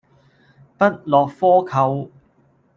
[0.79, 2.09] 不落窠臼